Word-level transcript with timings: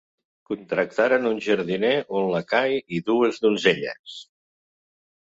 Contractaren 0.53 1.27
un 1.33 1.37
jardiner, 1.49 1.93
un 2.21 2.27
lacai 2.39 2.77
i 2.99 3.05
dues 3.13 3.41
donzelles. 3.47 4.21